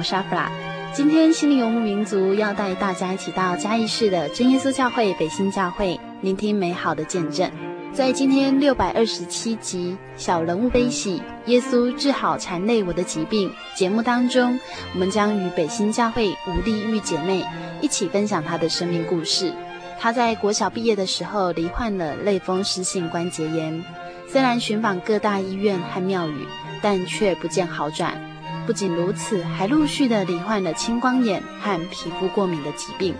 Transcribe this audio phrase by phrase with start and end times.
[0.00, 0.50] 我是阿弗拉。
[0.94, 7.50] 今天，心灵游牧民族要带大家一起到嘉义市的真耶稣教会北新教会，聆听美好的见证。
[7.92, 11.18] 在今天六百二十七集《小人物悲喜》，
[11.50, 14.58] 耶稣治好缠累我的疾病节目当中，
[14.94, 17.44] 我们将与北新教会吴丽玉姐妹
[17.82, 19.52] 一起分享她的生命故事。
[19.98, 23.84] 她在国小毕业的时候，罹患了类风湿性关节炎。
[24.26, 26.46] 虽然寻访各大医院和庙宇，
[26.80, 28.29] 但却不见好转。
[28.70, 33.12] 不仅如此，还陆续的罹患了青光眼和皮肤过敏的疾病，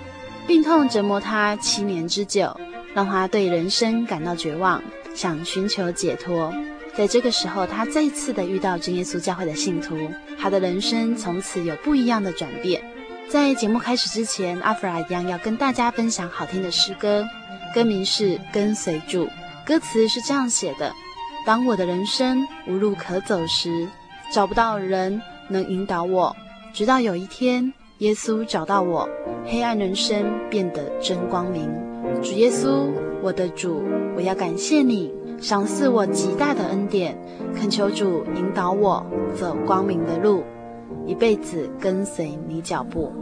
[0.46, 2.56] 病痛折磨他七年之久，
[2.94, 4.80] 让他对人生感到绝望，
[5.12, 6.54] 想寻求解脱。
[6.94, 9.96] 在这个时候，他再次的遇到真耶稣教会的信徒，
[10.38, 12.80] 他的人生从此有不一样的转变。
[13.28, 17.26] 在节目开始之前，阿弗拉一样要跟大家分享好听的诗歌，
[17.74, 19.26] 歌名是《跟随主》。
[19.66, 20.92] 歌词是这样写的：
[21.44, 23.88] 当我的人生无路可走时，
[24.32, 26.34] 找不到人能引导我，
[26.72, 29.08] 直到有一天，耶稣找到我，
[29.44, 31.68] 黑暗人生变得真光明。
[32.22, 32.88] 主耶稣，
[33.22, 33.82] 我的主，
[34.16, 37.18] 我要感谢你，赏赐我极大的恩典，
[37.54, 40.42] 恳求主引导我走光明的路，
[41.06, 43.12] 一辈子跟随你脚步。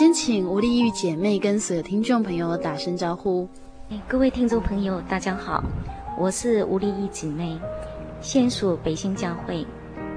[0.00, 3.46] 先请吴丽玉姐妹跟所有听众朋友打声招呼。
[4.08, 5.62] 各位听众朋友，大家好，
[6.18, 7.60] 我是吴丽玉姐妹，
[8.22, 9.62] 现属北新教会。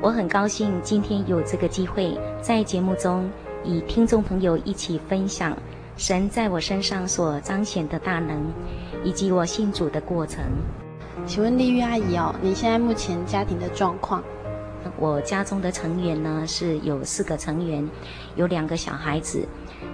[0.01, 3.30] 我很高兴今天有这个机会在节目中
[3.65, 5.53] 与听众朋友一起分享
[5.97, 8.41] 神在我身上所彰显的大能，
[9.03, 10.45] 以及我信主的过程。
[11.25, 14.24] 请问丽玉阿姨哦，你现在目前家庭的状况？
[14.97, 17.85] 我家中的成员呢，是有四个成员，
[18.35, 19.45] 有两个小孩子，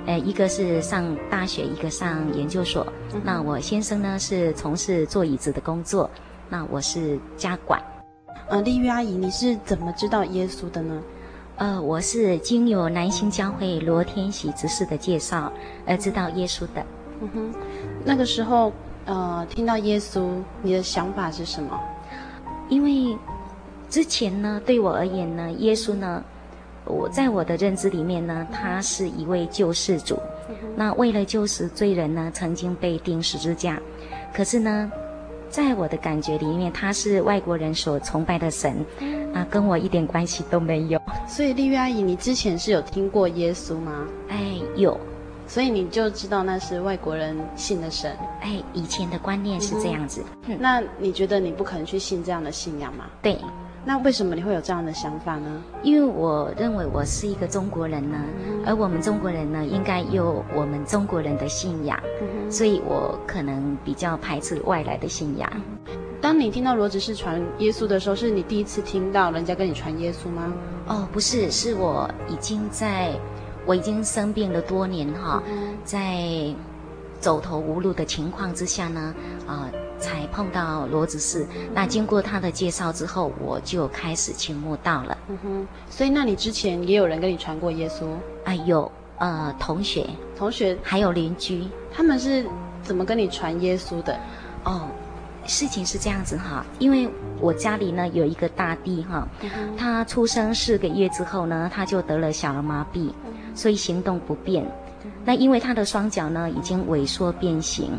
[0.06, 2.86] 呃，一个是上大学，一个上研究所。
[3.14, 6.10] 嗯、那我先生呢是从事做椅子的工作，
[6.50, 7.82] 那我是家管。
[8.48, 11.02] 呃，丽玉阿姨，你是怎么知道耶稣的呢？
[11.58, 15.52] 呃，我是经由南新教会罗天喜执事的介绍
[15.86, 16.84] 而知道耶稣的。
[17.22, 17.54] 嗯哼，
[18.04, 18.72] 那个时候，
[19.06, 20.32] 呃，听到耶稣，
[20.62, 21.80] 你的想法是什么？
[22.70, 23.18] 因为。
[23.90, 26.24] 之前呢，对我而言呢，耶稣呢，
[26.90, 30.20] 我在我的认知里面呢，他是一位救世主。
[30.76, 33.80] 那为了救赎罪人呢，曾经被钉十字架。
[34.34, 34.92] 可是呢，
[35.50, 38.84] 在我的感觉里面，他是外国人所崇拜的神，
[39.34, 41.00] 啊，跟我一点关系都没有。
[41.28, 44.06] 所以丽玉阿姨，你之前是有听过耶稣吗？
[44.30, 45.00] 哎，有。
[45.48, 48.16] 所以你就知道那是外国人信的神。
[48.42, 50.24] 哎，以前的观念是这样子。
[50.48, 53.06] 嗯，那你觉得你不可能去信这样的信仰吗？
[53.22, 53.38] 对。
[53.86, 55.64] 那为什么你会有这样的想法呢？
[55.82, 65.50] 因为我认为我是一个中国人呢，嗯、而我们中国人呢，应该有我们中国人的信仰，嗯、所以我可能比较排斥外来的信仰。
[66.22, 70.54] 当你听到罗执事传耶稣的时候，是你第一次听到人家跟你传耶稣吗？
[70.88, 73.14] 哦，不是，是我已经在，
[73.66, 76.54] 我已经生病了多年哈，嗯、在
[77.20, 79.16] 走投无路的情况之下呢，
[79.48, 79.89] 啊、呃。
[80.00, 85.18] 才碰到罗执事，那经过他的介绍之后，我就开始倾慕到了。
[85.28, 88.08] 嗯哼，所以那你之前也有人跟你传过耶稣？
[88.46, 90.08] 啊，有，呃，同学，
[90.38, 92.46] 同学，还有邻居，他们是
[92.82, 94.18] 怎么跟你传耶稣的？
[94.64, 94.88] 哦，
[95.46, 97.10] 事情是这样子哈，因为
[97.40, 104.66] 我家里呢有一个大弟哈，嗯、他出生四个月之后呢，他就得了小儿麻痹，嗯、所以行动不便。
[105.26, 107.92] 那因为他的双脚呢已经萎缩变形。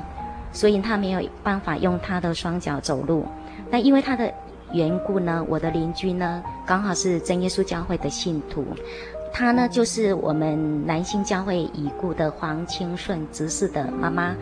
[0.52, 3.26] 所以他没有办法用他的双脚走路。
[3.70, 4.32] 那因为他的
[4.72, 8.64] 缘故呢，我的邻居呢刚好是真耶稣教会的信徒，
[9.32, 14.34] 他呢就是我们南新教会已故的黄清顺执事的妈妈，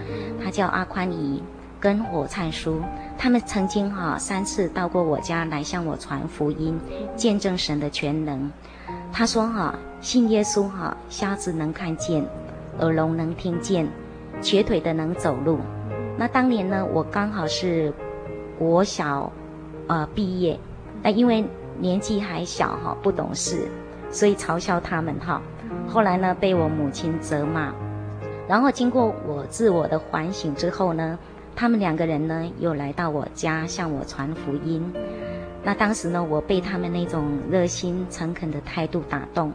[0.42, 1.42] 她叫阿宽姨
[1.80, 2.80] 跟火灿叔，
[3.16, 6.78] 他们曾经哈、三次到过我家来向我传福音，
[7.16, 8.50] 见证神的全能。
[9.12, 12.24] 他说哈、信耶稣哈、瞎子能看见，
[12.80, 13.86] 耳聋能听见，
[14.42, 15.58] 瘸腿的能走路。
[16.18, 17.92] 那当年呢，我刚好是
[18.58, 19.32] 国小，
[19.86, 20.58] 呃，毕业。
[21.00, 21.44] 那因为
[21.78, 23.68] 年纪还小哈，不懂事，
[24.10, 25.40] 所以嘲笑他们哈。
[25.86, 27.72] 后来呢，被我母亲责骂。
[28.48, 31.16] 然后经过我自我的反省之后呢，
[31.54, 34.92] 他们两个人呢又来到我家向我传福音。
[35.62, 39.52] 那当时呢，我被他们那种热心诚恳的态度打动。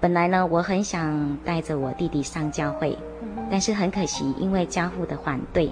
[0.00, 2.96] 本来呢，我很想带着我弟弟上教会，
[3.50, 5.70] 但是很可惜，因为家父的反对，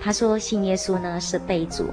[0.00, 1.86] 他说信耶稣呢是背祖，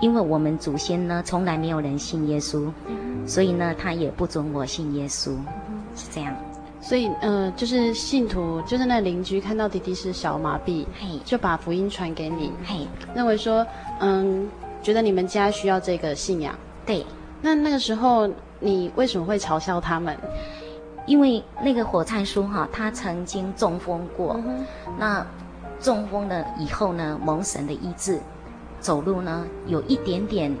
[0.00, 2.70] 因为我们祖先呢从来没有人信耶稣，
[3.26, 5.36] 所以呢他也不准我信耶稣，
[5.94, 6.34] 是这样。
[6.80, 13.64] 所以呃，就是信徒，就是那邻居看到弟弟是小麻痹，嘿，就把福音传给你，嘿，认为说，
[14.00, 14.48] 嗯，
[14.82, 17.06] 觉得你们家需要这个信仰，对。
[17.44, 18.28] 那那个时候
[18.60, 20.16] 你为什么会嘲笑他们？
[21.06, 24.64] 因为那个火灿叔哈，他曾经中风过，嗯、
[24.98, 25.26] 那
[25.80, 28.20] 中风了以后呢，蒙神的医治，
[28.78, 30.54] 走路呢有一点点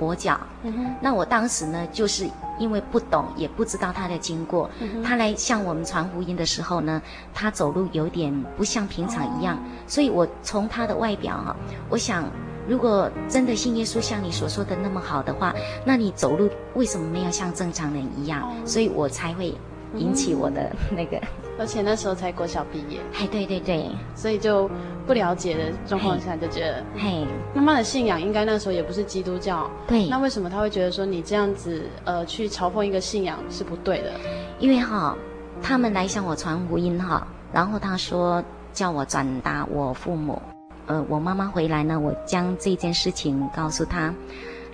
[0.00, 0.38] 跛脚。
[0.64, 7.00] 嗯、那我当时呢，就是因为不懂，也不知道他的经过，嗯、他来向我们传福音的时候呢，
[7.32, 11.54] 他走路有点不像平常一样，哦、所以我从他的外表哈，
[11.88, 12.24] 我想，
[12.66, 18.42] 如果真的信耶稣像你所说的那么好的话，那你走路为什么没有像正常人一样？
[18.42, 19.54] 哦、所以我才会。
[19.96, 21.20] 引起我的那个，
[21.58, 24.68] 而且那时候才国小毕业，哎，对对对，所以就
[25.06, 27.24] 不了解的状况下就觉得，嘿，
[27.54, 34.12] 妈妈的信仰应该那时候也不是基督教，对，那为什么他会觉得说你这样子呃去嘲讽一个信仰是不对的？
[34.58, 35.16] 因为哈，
[35.62, 40.40] 他们来向我传福音哈，然后他说叫我转达我父母，
[40.86, 44.12] 呃，我妈妈回来呢，我将这件事情告诉他，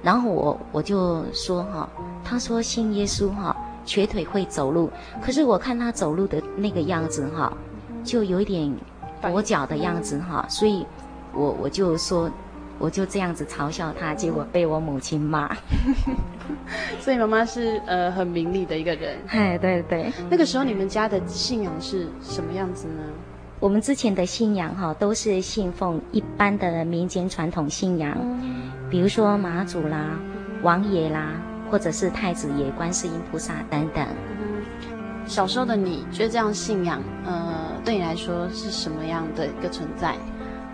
[0.02, 1.88] 然后我我就说哈，
[2.24, 3.54] 他说信耶稣哈。
[3.84, 4.90] 瘸腿会走路，
[5.22, 7.52] 可是我看他走路的那个样子哈，
[8.04, 8.72] 就有一点
[9.22, 10.86] 跛脚的样子哈，所以
[11.32, 12.30] 我我就说，
[12.78, 15.54] 我就这样子嘲笑他，结果被我母亲骂。
[17.00, 19.18] 所以妈妈是呃很明理的一个人。
[19.28, 20.12] 哎，对对。
[20.30, 23.02] 那个时候你们家的信仰是什么样子呢？
[23.60, 30.18] 我们之前的信仰哈，都是信奉一般的民间传统信仰，嗯、比如说妈祖啦、
[30.62, 31.34] 王爷啦，
[31.70, 34.06] 或者是太子爷、观世音菩萨等等。
[35.26, 40.16] 小时候的你觉得这样信仰，呃，对你来说是什么样的一个存在？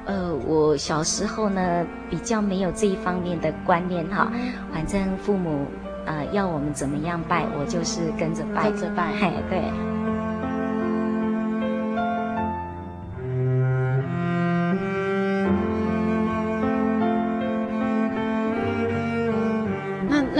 [0.07, 4.31] 呃，我小时候呢，比较没有这一方面的观念哈，
[4.73, 5.67] 反正父母
[6.07, 9.96] 呃要我们怎么样拜，我就是跟着拜，跟着拜，嘿，对。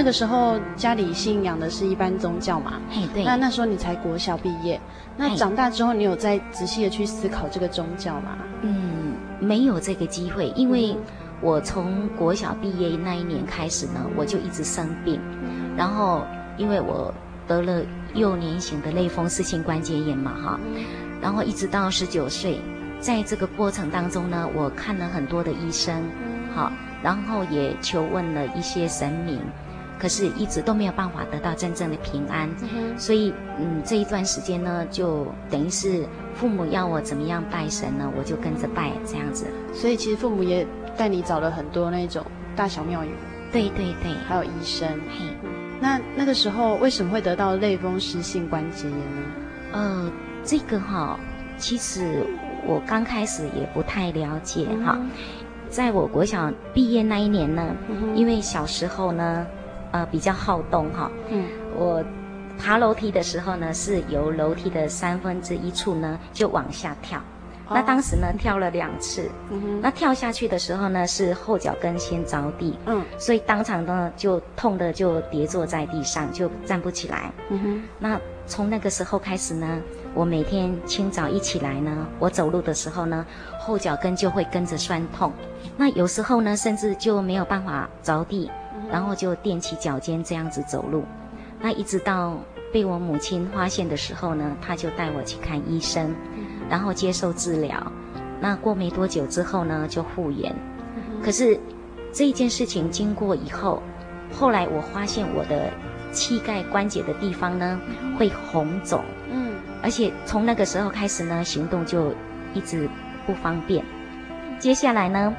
[0.07, 2.75] 个时候家里信仰的是一般宗教嘛？
[2.89, 3.25] 嘿，对。
[3.25, 4.81] 那那时候你才国小毕业，
[5.17, 8.39] 那长大之后你有再仔细的去思考这个宗教吗？
[8.63, 9.15] 嗯。
[9.39, 10.97] 没有这个机会，因为
[11.43, 15.21] 我从国小毕业那一年开始呢，我就一直生病，
[15.77, 16.23] 然后
[16.57, 17.13] 因为我
[17.47, 17.85] 得了
[18.15, 20.61] 幼年型的类风湿性关节炎嘛，哈，
[21.21, 22.59] 然后一直到十九岁，
[22.99, 26.03] 在这个过程当中呢，我看了很多的医生，
[26.55, 26.73] 好，
[27.03, 29.39] 然后也求问了一些神明，
[29.99, 32.49] 可是一直都没有办法得到真正的平安，
[32.99, 36.07] 所以嗯，这一段时间呢，就等于是。
[36.37, 38.13] 父母要我怎么样拜神呢？
[38.15, 39.47] 我就跟着拜这样子。
[39.73, 42.23] 所以其实父母也带你找了很多那种
[42.55, 43.09] 大小庙宇。
[43.51, 44.87] 对对对，还有医生。
[45.09, 45.25] 嘿，
[45.81, 49.23] 那那个时候为什么会得到类风湿性关节炎呢？
[49.73, 50.13] 呃，
[50.45, 51.19] 这个哈，
[51.57, 52.23] 其实
[52.67, 54.99] 我刚开始也不太了解哈。
[55.01, 55.09] 嗯、
[55.71, 59.47] 在我国小毕业那一年呢，嗯、因为小时候呢，
[59.97, 61.11] 呃，比较好动哈。
[61.29, 61.45] 嗯，
[61.77, 62.05] 我。
[62.59, 67.19] 爬楼梯的时候呢，是由楼梯的三分之一处呢就往下跳。
[67.69, 77.31] 哦、那当时呢跳了两次，嗯、哼那跳下去的时候呢是后脚跟先着地，嗯，所以当场呢就痛的就跌坐在地上，就站不起来。
[77.51, 79.79] 嗯哼，那从那个时候开始呢，
[80.15, 83.27] 我每天清早一起来呢，我走路的时候呢，
[83.61, 85.31] 后脚跟就会跟着酸痛。
[85.77, 88.51] 那有时候呢，甚至就没有办法着地，
[88.91, 91.05] 然后就踮起脚尖这样子走路。
[91.61, 92.39] 那一直到
[92.73, 96.15] 被我母亲发现的时候呢，她就带我去看医生，
[96.69, 97.93] 然后接受治疗。
[98.41, 100.55] 那过没多久之后呢，就复原。
[101.23, 101.59] 可是
[102.13, 103.83] 这一件事情经过以后，
[104.33, 105.71] 后来我发现我的
[106.13, 107.81] 膝盖关节的地方呢
[108.19, 109.03] 会红肿，
[109.33, 112.13] 嗯，而且从那个时候开始呢，行动就
[112.53, 112.89] 一直
[113.27, 113.85] 不方便。
[114.59, 115.35] 接下来呢，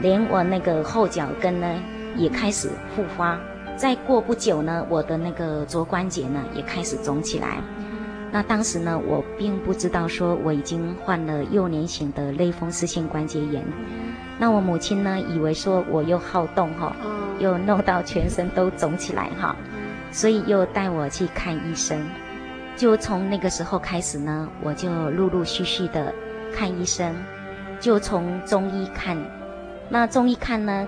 [0.00, 1.66] 连我那个后脚跟呢
[2.18, 3.38] 也开始复发。
[3.76, 7.62] 再过不久呢，我的那个肘关节呢也开始肿起来。
[8.32, 13.64] 那当时呢，我并不知道说我已经患了幼年型的类风湿性关节炎。
[14.36, 16.94] 那我母亲呢，以为说我又好动哈，
[17.38, 19.54] 又弄到全身都肿起来哈，
[20.10, 22.04] 所以又带我去看医生。
[22.76, 26.12] 就从那个时候开始呢，我就陆陆续续的
[26.52, 27.14] 看医生，
[27.80, 29.16] 就从中医看，
[29.88, 30.86] 那中医看呢，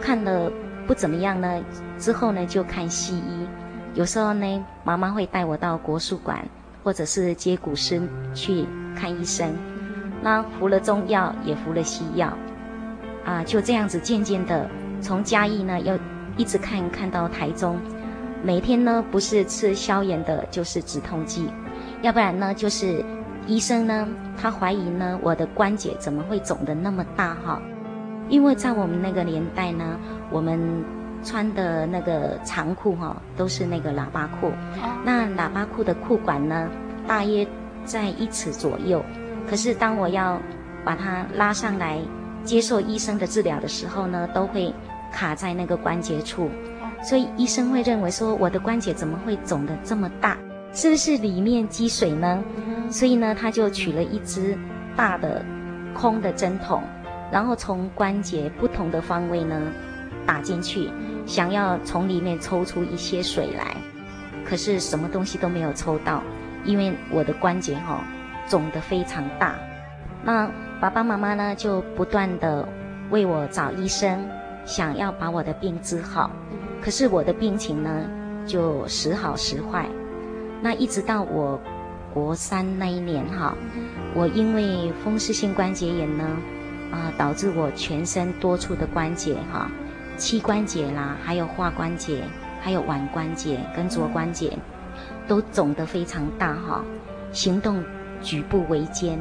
[0.00, 0.50] 看了。
[0.86, 1.62] 不怎么样呢，
[1.98, 3.46] 之后呢就看西医，
[3.94, 6.46] 有时候呢妈妈会带我到国术馆
[6.82, 8.02] 或者是接骨师
[8.34, 9.50] 去看医生，
[10.22, 12.36] 那服了中药也服了西药，
[13.24, 14.68] 啊就这样子渐渐的
[15.00, 15.98] 从嘉义呢要
[16.36, 17.78] 一直看看到台中，
[18.42, 21.48] 每天呢不是吃消炎的就是止痛剂，
[22.02, 23.02] 要不然呢就是
[23.46, 27.60] 医生呢他怀疑呢我的关节怎么会肿得那么大哈。
[28.28, 29.98] 因为在我们那个年代呢，
[30.30, 30.84] 我们
[31.22, 34.50] 穿的那个长裤哈，都是那个喇叭裤。
[35.04, 36.68] 那喇叭裤的裤管呢，
[37.06, 37.46] 大约
[37.84, 39.04] 在一尺左右。
[39.48, 40.40] 可是当我要
[40.84, 41.98] 把它拉上来
[42.44, 44.72] 接受医生的治疗的时候呢，都会
[45.12, 46.50] 卡在那个关节处。
[47.02, 50.36] 所以医生会认为说，我的关节怎么会肿得这么大？
[50.72, 52.42] 是不是里面积水呢？
[52.90, 54.58] 所以呢，他就取了一支
[54.96, 55.44] 大的
[55.94, 56.82] 空的针筒。
[57.34, 59.60] 然后从关节不同的方位呢
[60.24, 60.88] 打进去，
[61.26, 63.76] 想要从里面抽出一些水来，
[64.44, 66.22] 可是什么东西都没有抽到，
[66.64, 68.04] 因为我的关节哈、
[68.48, 69.56] 肿得非常大。
[70.22, 70.48] 那
[70.80, 72.68] 爸爸妈妈呢就不断地
[73.10, 74.16] 为我找医生，
[74.64, 76.30] 想要把我的病治好，
[76.80, 77.90] 可是我的病情呢
[78.46, 79.88] 就时好时坏。
[80.62, 81.60] 那一直到我
[82.14, 83.56] 国三那一年哈，
[84.14, 86.24] 我因为风湿性关节炎呢。
[86.94, 89.68] 啊，导致我全身多处的关节哈，
[90.16, 92.22] 膝关节啦，还有胯关节，
[92.60, 94.56] 还有腕关节跟肘关节，
[95.26, 96.84] 都肿得非常大哈，
[97.32, 97.82] 行动
[98.22, 99.18] 举步维艰。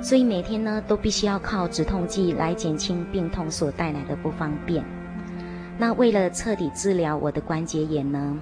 [0.00, 4.84] 所以每天呢都必须要靠止痛剂来减轻病痛所带来的不方便。
[5.76, 8.38] 那为了彻底治疗我的关节炎呢，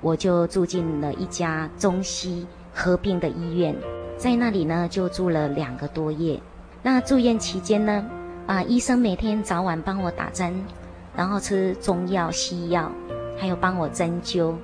[0.00, 3.74] 我就住进了一家中西合并的医院，
[4.16, 6.38] 在那里呢就住了两个多月。
[6.82, 8.04] 那住院期间呢，
[8.48, 10.64] 啊，医生每天早晚帮我打针，
[11.14, 12.90] 然后吃中药、西药，
[13.38, 14.54] 还有帮我针灸。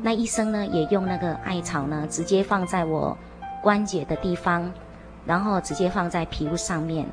[0.00, 3.18] 那医生呢也用那个艾草呢，直接放在我
[3.60, 4.72] 关节的地方，
[5.26, 7.04] 然后直接放在皮肤上面，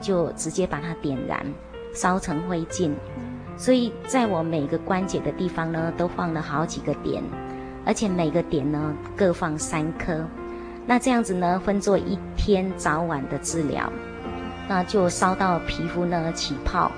[0.00, 1.46] 就直接把它点燃，
[1.94, 2.90] 烧成灰烬。
[3.56, 7.22] 所以在我每个关节的地方呢，都放了好几个点，
[7.86, 10.26] 而且每个点呢各放三颗。
[10.84, 13.92] 那这样子呢，分作一天早晚的治疗，
[14.68, 16.92] 那就烧到皮肤呢起泡，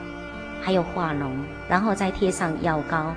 [0.60, 1.30] 还有化脓，
[1.68, 3.14] 然后再贴上药膏，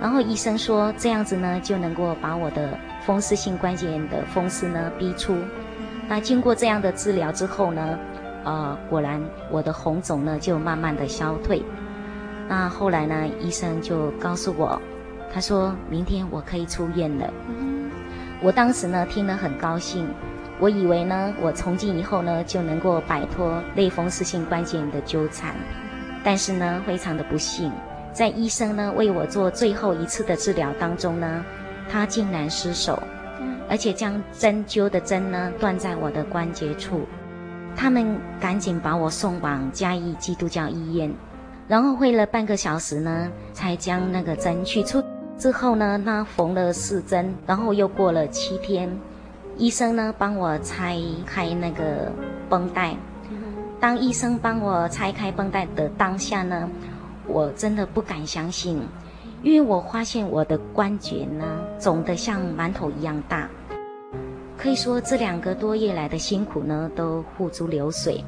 [0.00, 5.36] 然后医生说这样子呢就能够把我的风湿性关节炎的风湿呢逼出。
[6.08, 7.98] 那经过这样的治疗之后呢，
[8.44, 11.62] 呃，果然我的红肿呢就慢慢的消退。
[12.48, 14.78] 那后来呢，医生就告诉我，
[15.32, 17.32] 他说明天我可以出院了。
[18.42, 20.06] 我当时呢听了很高兴，
[20.58, 25.54] 我以为呢我从今以后呢就能够摆脱类风湿性关节炎的纠缠，
[26.22, 27.72] 但是呢非常的不幸，
[28.12, 31.44] 在医生呢为我做最后一次的治疗当中呢，
[31.88, 33.02] 他竟然失手，
[33.68, 37.00] 而且将针灸的针呢断在我的关节处，
[37.74, 41.12] 他们赶紧把我送往嘉义基督教医院，
[41.66, 45.02] 然后费了半个小时呢才将那个针取出。
[45.38, 48.88] 之后呢，他缝了四针，然后又过了七天，
[49.56, 52.10] 医生呢帮我拆开那个
[52.48, 52.94] 绷带。
[53.80, 56.68] 当医生帮我拆开绷带的当下呢，
[57.26, 58.80] 我真的不敢相信，
[59.42, 61.44] 因为我发现我的关节呢
[61.78, 63.48] 肿得像馒头一样大。
[64.56, 68.24] 可以说这两个多月来的辛苦呢都付诸流水，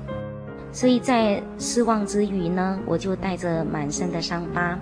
[0.72, 4.76] 所以在失望之余呢，我就带着满身的伤疤，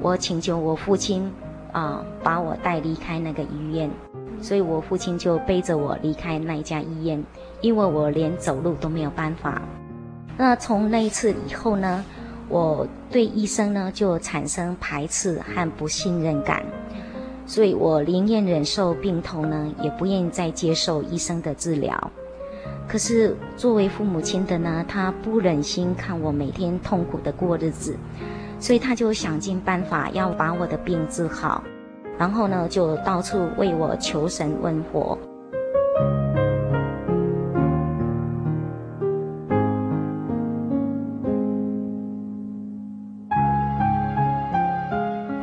[0.00, 1.30] 我请求我父亲。
[1.72, 3.90] 啊，把我带离开那个医院，
[4.40, 7.22] 所以我父亲就背着我离开那一家医院，
[7.60, 9.62] 因为我连走路都没有办法。
[10.36, 12.04] 那从那一次以后呢，
[12.48, 16.62] 我对医生呢就产生排斥和不信任感，
[17.46, 22.10] 所以我宁愿忍受病痛呢，也不愿意再接受医生的治疗。
[22.86, 27.96] 可是作为父母亲的呢，他不忍心看我每天痛苦的过日子。
[28.60, 31.62] 所以他就想尽办法要把我的病治好，
[32.18, 35.18] 然后呢，就到处为我求神问佛。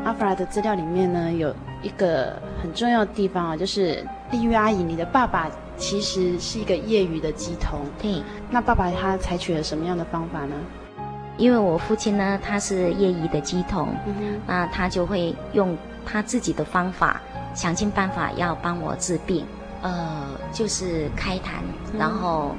[0.03, 7.81] 阿弗拉的资料里面呢，有一个很重要的地方啊，就是丽玉阿姨，你的爸爸其实是一个业余的乩童。
[8.01, 10.55] 对，那爸爸他采取了什么样的方法呢？
[11.37, 17.21] 因为我父亲呢，他是业余的乩童，嗯，那他就会用他自己的方法，
[17.53, 19.45] 想尽办法要帮我治病，
[19.81, 21.63] 呃，就是开坛，
[21.97, 22.55] 然后，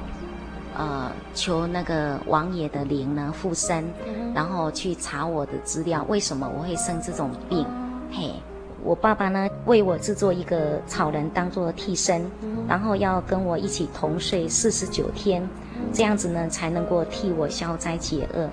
[0.77, 7.65] 嗯，呃，求那个王爷的灵呢附身，嗯，然后去查我的资料，为什么我会生这种病？
[8.11, 8.33] 嘿，
[8.83, 15.41] 我爸爸呢为我制作一个草人当做替身，嗯，然后要跟我一起同睡四十九天，
[15.75, 18.49] 嗯，这样子呢才能够替我消灾解厄。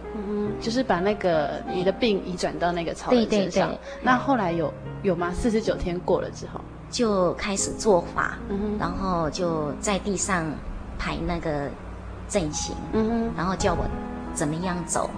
[0.60, 3.68] 就是把那个你的病移转到那个草人身上。
[3.68, 3.78] 对对对。
[4.02, 5.30] 那后来有有吗？
[5.32, 10.44] 四十九天过了之后，就开始做法，嗯，然后就在地上
[10.98, 11.68] 排那个
[12.28, 13.84] 阵型，嗯，然后叫我
[14.34, 15.10] 怎么样走，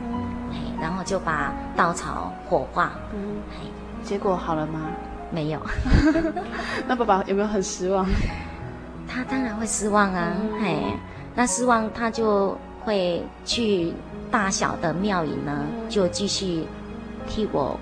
[0.51, 3.37] 嗯，然后就把稻草火化，嗯，
[4.03, 4.81] 结果好了吗？
[5.31, 5.61] 没有。
[6.87, 8.07] 那爸爸有没有很失望？
[9.09, 10.85] 他当然会失望啊，嗯，嘿，
[11.35, 13.93] 那失望他就会去。
[14.33, 16.65] 大小的庙宇呢，就继续
[17.29, 17.79] 替我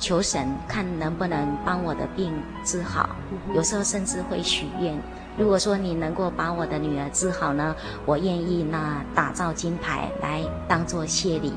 [0.00, 2.34] 求神，看能不能帮我的病
[2.64, 3.10] 治好。
[3.54, 4.98] 有时候甚至会许愿，
[5.38, 11.52] 如果说你能够把我的女儿治好呢，我愿意那打造金牌来当做谢礼。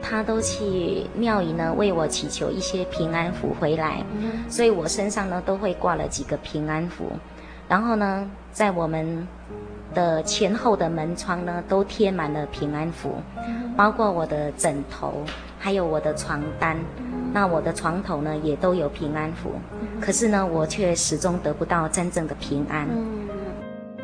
[0.00, 4.02] 他都去庙宇呢为我祈求一些平安符回来，
[4.48, 7.12] 所以我身上呢都会挂了几个平安符，
[7.68, 9.28] 然后呢在我们。
[9.92, 13.14] 的前后的门窗呢，都贴满了平安符，
[13.76, 15.14] 包括我的枕头，
[15.58, 16.76] 还有我的床单。
[17.34, 19.50] 那我的床头呢，也都有平安符。
[20.00, 22.86] 可是呢，我却始终得不到真正的平安。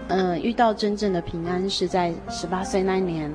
[0.09, 3.31] 嗯、呃，遇到真正的平安是在十八岁那一年，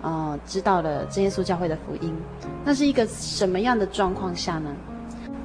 [0.00, 2.14] 呃，知道了真耶稣教会的福音。
[2.64, 4.74] 那是一个什么样的状况下呢？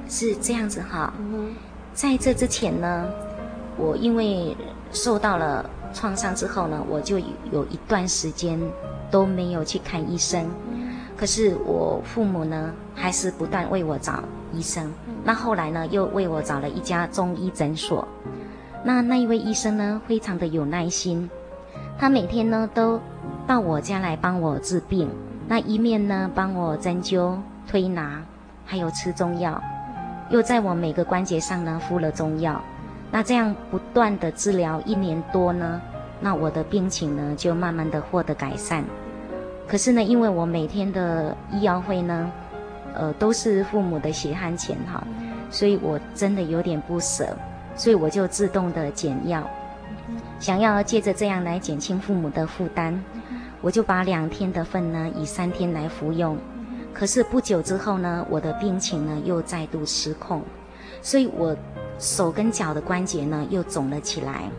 [0.07, 1.13] 是这样子哈，
[1.93, 3.05] 在这之前呢，
[3.75, 4.55] 我因为
[4.91, 5.69] 受到了。
[5.93, 7.19] 创伤之后呢，我就
[7.51, 8.59] 有一段时间
[9.09, 10.45] 都没有去看医生。
[11.17, 14.23] 可是我父母呢，还是不断为我找
[14.53, 14.89] 医生。
[15.23, 18.07] 那后来呢，又为我找了一家中医诊所。
[18.85, 21.29] 那那一位医生呢，非常的有耐心，
[21.97, 22.99] 他每天呢都
[23.45, 25.09] 到我家来帮我治病。
[25.47, 27.35] 那一面呢，帮我针灸、
[27.67, 28.23] 推拿，
[28.65, 29.61] 还有吃中药，
[30.29, 32.61] 又在我每个关节上呢敷了中药。
[33.11, 35.81] 那这样不断的治疗一年多呢，
[36.21, 38.83] 那我的病情呢就慢慢的获得改善。
[39.67, 42.31] 可是呢，因为我每天的医药费呢，
[42.93, 45.03] 呃，都是父母的血汗钱哈，
[45.51, 47.35] 所以我真的有点不舍，
[47.75, 49.47] 所以我就自动的减药，
[50.39, 52.99] 想要借着这样来减轻父母的负担，
[53.61, 56.37] 我就把两天的份呢，以三天来服用。
[56.93, 60.41] 可是不久之后呢，我的病情呢又再度失控，
[61.01, 61.55] 所以我
[61.99, 64.49] 手跟脚的关节呢又肿了起来，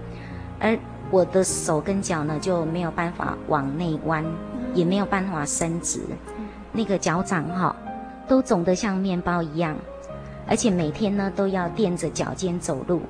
[0.60, 0.78] 而
[1.10, 4.24] 我的手跟脚呢就没有办法往内弯。
[4.72, 6.00] 也没有办法伸直，
[6.70, 7.74] 那个脚掌哈，
[8.28, 9.76] 都肿得像面包一样，
[10.46, 13.02] 而且每天呢都要垫着脚尖走路。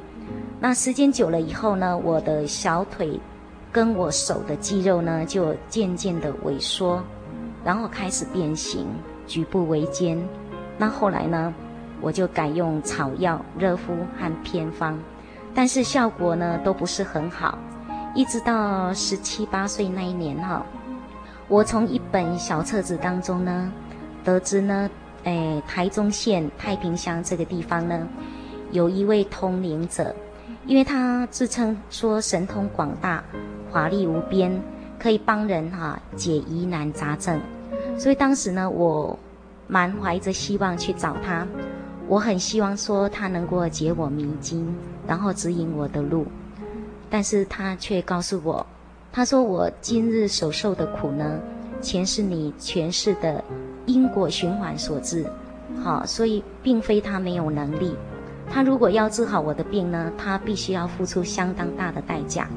[0.58, 3.20] 那时间久了以后呢，我的小腿
[3.70, 7.02] 跟我手的肌肉呢就渐渐的萎缩，
[7.62, 8.86] 然后开始变形，
[9.26, 10.18] 举步维艰。
[10.78, 11.52] 那后来呢，
[12.00, 14.98] 我就改用草药、热敷和偏方，
[15.54, 17.58] 但是效果呢都不是很好。
[18.14, 20.64] 一直到十七八岁那一年哈。
[21.48, 23.72] 我从一本小册子当中呢，
[24.24, 24.88] 得知呢，
[25.24, 28.06] 诶，台中县太平乡这个地方呢，
[28.70, 30.14] 有一位通灵者，
[30.64, 33.22] 因为他自称说神通广大，
[33.72, 34.62] 法力无边，
[34.96, 37.40] 可以帮人哈、解疑难杂症，
[37.98, 39.18] 所以当时呢，我
[39.66, 41.44] 满怀着希望去找他，
[42.10, 44.66] 我很希望说他能够解我迷津，
[45.06, 46.26] 然后指引我的路，
[47.08, 48.66] 但是他却告诉我。
[49.12, 51.38] 他说：“我今日所受的苦呢，
[51.80, 53.44] 全是你前世的
[53.86, 55.24] 因果循环所致，
[55.84, 57.94] 好，所以并非他没有能力。
[58.50, 62.48] 他如果要治好我的病呢，他必须要付出相当大的代价。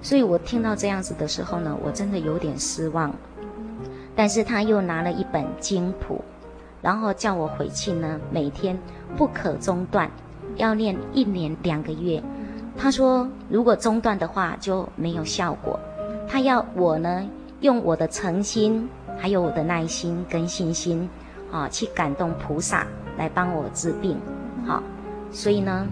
[0.00, 3.14] 所以我听到这样子的时候呢，我真的有点失望。
[4.16, 6.24] 但是他又拿了一本经谱，
[6.82, 8.78] 然后叫我回去呢，每天
[9.16, 10.10] 不可中断，
[10.56, 12.22] 要念一年两个月。”
[12.76, 15.78] 他说：“如果中断的话，就没有效果。
[16.26, 17.28] 他要我呢，
[17.60, 18.88] 用我的诚心，
[19.18, 21.06] 还有我的耐心跟信心，
[21.52, 22.86] 啊，去感动菩萨
[23.18, 24.16] 来帮我治病。
[24.66, 24.82] 好，
[25.30, 25.86] 所以呢，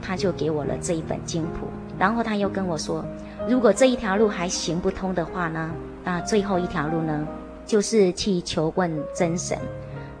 [0.00, 1.66] 他就给我了这一本经谱。
[1.98, 3.04] 然后他又跟我说，
[3.48, 5.70] 如果这一条路还行不通的话呢，
[6.04, 7.26] 那最后一条路呢，
[7.66, 9.58] 就是去求问真神。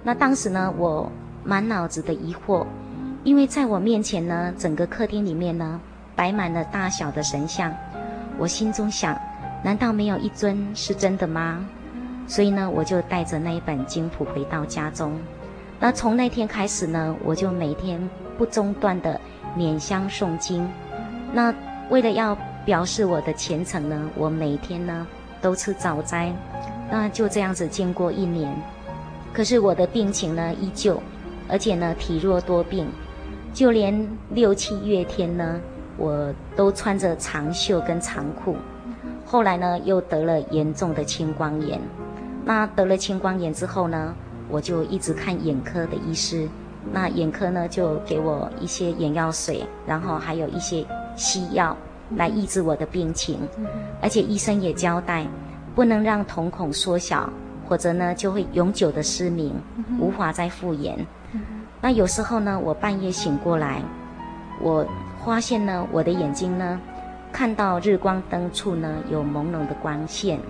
[0.08, 1.12] 那当时呢，我
[1.44, 2.64] 满脑子的疑惑，
[3.24, 5.78] 因为在我面前呢，整个客厅里面呢。”
[6.16, 7.72] 摆满了大小的神像，
[8.38, 9.16] 我心中想：
[9.62, 11.64] 难道没有一尊是真的吗？
[12.26, 15.12] 所以呢，我就带着那一本经谱回到家中。
[15.78, 18.00] 那从那天开始呢，我就每天
[18.36, 19.20] 不中断的
[19.56, 20.66] 拈香诵经。
[21.32, 21.54] 那
[21.90, 25.06] 为了要表示我的虔诚呢，我每天呢
[25.42, 26.32] 都吃早斋。
[26.90, 28.52] 那就这样子经过一年，
[29.32, 31.00] 可是我的病情呢依旧，
[31.48, 32.86] 而且呢体弱多病，
[33.52, 35.60] 就连六七月天呢。
[36.00, 38.54] 我都穿着长袖跟长裤，
[39.26, 41.80] 后来呢又得了严重的青光眼。
[42.44, 44.14] 那得了青光眼之后呢，
[44.48, 46.48] 我就一直看眼科的医师。
[46.92, 50.86] 那眼科呢就给我一些眼药水，然后还有一些
[51.16, 51.76] 西药
[52.14, 53.40] 来抑制我的病情。
[54.00, 55.26] 而且医生也交代，
[55.74, 57.28] 不能让瞳孔缩小，
[57.68, 59.54] 否则呢就会永久的失明，
[60.00, 61.06] 无法再复眼。
[61.80, 63.82] 那有时候呢，我半夜醒过来，
[64.60, 64.86] 我。
[65.26, 66.80] 发现呢，我的眼睛呢，
[67.30, 70.40] 看到日光灯处呢有朦胧的光线，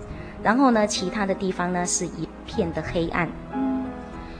[0.41, 3.29] 然后呢，其他的地方呢是一片的黑暗。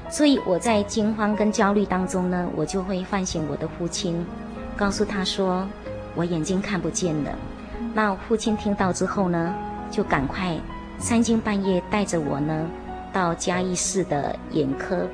[0.09, 4.25] 所以我在惊慌跟焦虑当中呢，我就会唤醒我的父亲，
[4.77, 5.67] 告诉他说
[6.14, 7.33] 我眼睛看不见了。
[7.93, 9.53] 那父亲听到之后呢，
[9.91, 10.57] 就赶快
[10.98, 12.68] 三更半夜带着我呢
[13.12, 15.06] 到嘉义市的眼科，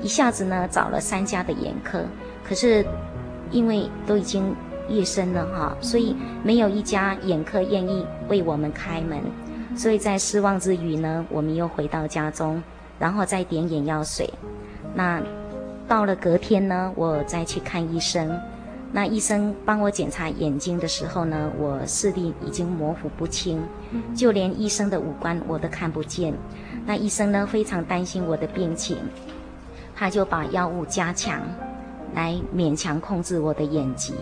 [0.00, 2.04] 一下子呢找了三家的眼科，
[2.42, 2.84] 可是。
[3.52, 4.52] 因为都已经
[4.88, 9.20] 夜深了哈，所以没有一家眼科愿意为我们开门，
[9.76, 12.60] 所以在失望之余呢，我们又回到家中，
[12.98, 14.28] 然后再点眼药水。
[14.96, 15.22] 那
[15.86, 18.36] 到了隔天呢，我再去看医生。
[18.96, 23.62] 那医生帮我检查眼睛的时候呢，我视力已经模糊不清，
[24.14, 26.32] 就连医生的五官我都看不见。
[26.86, 28.96] 那医生呢，非常担心我的病情，
[29.94, 31.42] 他就把药物加强。
[32.14, 34.14] 来勉强控制我的眼疾，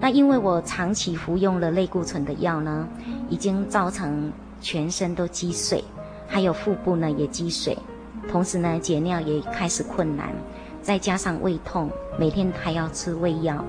[0.00, 2.88] 那因为我长期服用了类固醇的药呢，
[3.28, 4.32] 已经造成
[4.62, 5.84] 全身都积水，
[6.26, 7.76] 还有腹部呢也积水，
[8.30, 10.30] 同时呢解尿也开始困难，
[10.80, 13.62] 再加上胃痛，每天还要吃胃药，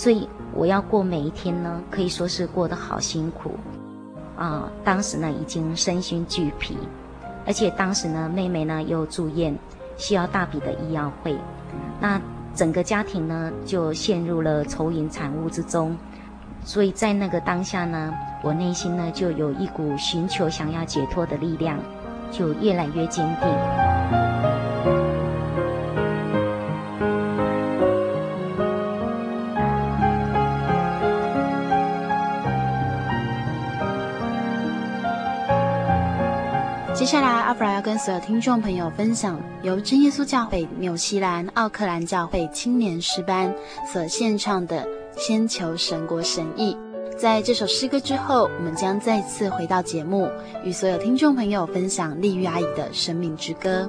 [0.00, 3.50] 所以我要过每一天呢，可以说是过得好辛苦
[4.34, 4.66] 啊。
[4.82, 6.74] 当时呢已经身心俱疲，
[7.46, 9.54] 而且当时呢妹妹呢又住院，
[9.98, 11.36] 需要大笔的医药费，
[12.00, 12.18] 那。
[12.52, 15.96] 整个家庭呢，就陷入了愁云惨雾之中，
[16.64, 21.78] 所以在那个当下呢，我内心呢就有一股寻求想要解脱的力量，
[22.32, 24.49] 就越来越坚定。
[37.00, 43.54] 接下来，阿弗拉要跟所有听众朋友分享由真耶稣教会纽西兰奥克兰教会青年诗班
[43.90, 44.86] 所献唱的
[45.18, 46.74] 《先求神国神意》。
[47.16, 50.28] 在这首诗歌之后，我们将再次回到节目，
[50.62, 53.88] 与所有听众朋友分享丽玉阿姨的生命之歌。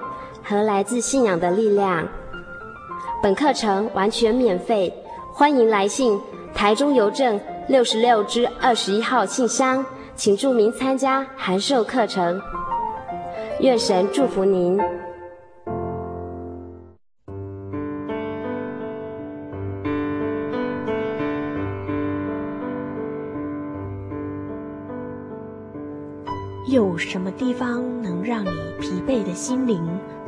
[0.43, 2.07] 和来自信仰的力量。
[3.21, 4.93] 本课程完全免费，
[5.31, 6.19] 欢迎来信
[6.53, 12.41] 台中邮政六十六支二十一号信箱，请注明参加函授课程。
[13.59, 14.79] 愿神祝福您。
[26.69, 28.49] 有什么地方能让你
[28.79, 29.85] 疲惫的心灵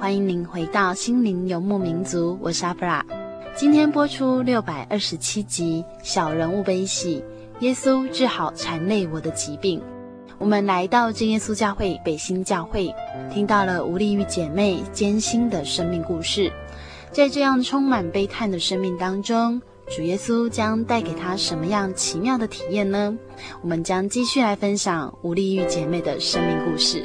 [0.00, 3.04] 欢迎您回到《心灵游牧民族》，我是阿弗拉。
[3.56, 7.20] 今天播出六百二十七集《小人物悲喜》，
[7.64, 9.82] 耶稣治好缠累我的疾病。
[10.38, 12.94] 我们来到真耶稣教会北新教会，
[13.34, 16.52] 听到了吴丽玉姐妹艰辛的生命故事。
[17.10, 23.18] 在这样充满悲叹的生命当中，主耶稣将带给她什么样奇妙的体验呢？
[23.62, 27.04] 我们将继续来分享吴丽玉姐妹的生命故事。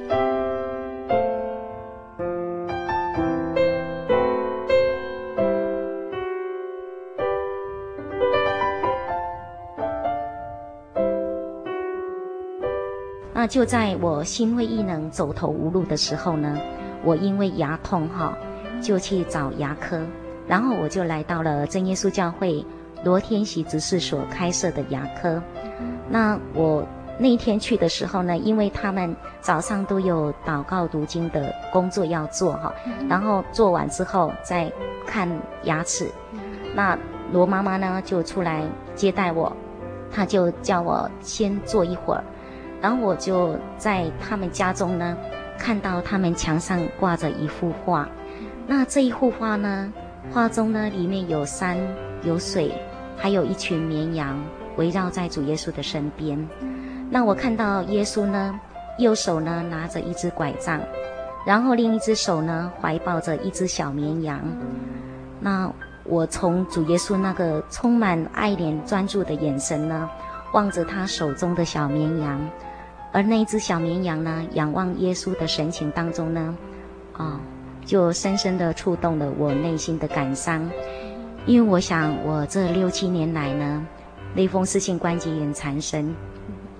[13.43, 16.57] 那就在我心灰意冷、走投无路的时候呢，
[17.03, 18.33] 我因为牙痛哈，
[18.81, 19.99] 就去找牙科，
[20.47, 22.65] 然后我就来到了真耶稣教会
[23.03, 25.43] 罗天喜执事所开设的牙科。
[26.07, 26.87] 那我
[27.19, 32.73] 那一天去的时候呢，因为他们早上都有祷告读经的工作要做哈，
[33.09, 34.71] 然后做完之后再
[35.05, 35.29] 看
[35.63, 36.09] 牙齿。
[36.73, 36.97] 那
[37.33, 38.63] 罗妈妈呢就出来
[38.95, 39.51] 接待我，
[40.09, 42.23] 她就叫我先坐一会儿。
[42.83, 45.15] 然后我就在他们家中呢，
[45.57, 48.09] 看到他们墙上挂着一幅画，
[48.67, 49.89] 那这一幅画呢，
[50.33, 51.77] 画中呢里面有山
[52.23, 52.73] 有水，
[53.15, 54.37] 还有一群绵羊
[54.75, 56.37] 围绕在主耶稣的身边。
[57.09, 58.59] 那我看到耶稣呢，
[58.99, 60.81] 右手呢拿着一只拐杖，
[61.47, 64.41] 然后另一只手呢怀抱着一只小绵羊。
[65.39, 65.71] 那
[66.03, 70.09] 我从主耶稣那个充满爱怜专注的眼神呢，
[70.51, 72.41] 望着他手中的小绵羊。
[73.13, 76.57] 而那只小绵羊呢，仰望耶稣的神情当中呢，
[77.13, 77.39] 啊、
[77.85, 80.67] 就深深地触动了我内心的感伤，
[81.45, 83.85] 因为我想，我这六七年来呢，
[84.35, 86.11] 类风湿性关节炎缠身，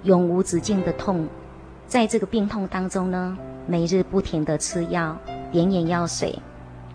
[0.01, 1.27] 永无止境的痛，
[1.85, 5.15] 在这个病痛当中呢，每日不停地吃药，
[5.51, 6.39] 点眼药水，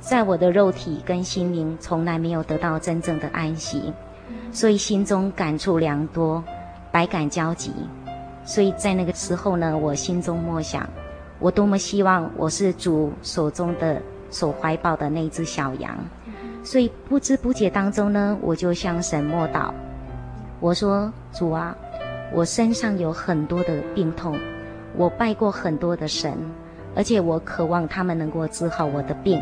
[0.01, 3.93] 在我的肉体跟心灵从来没有得到真正的安息，
[4.51, 6.43] 所以心中感触良多，
[6.91, 7.73] 百感交集。
[8.49, 10.89] 所以在那个时候呢，我心中默想，
[11.39, 15.95] 我多么希望我是主手中的、所怀抱的那只小羊。
[16.65, 19.71] 所以不知不觉当中呢，我就向神默祷，
[20.61, 21.77] 我说：“主啊，
[22.33, 24.35] 我身上有很多的病痛，
[24.97, 26.33] 我拜过很多的神，
[26.97, 29.39] 而且我渴望他们能够治好我的病，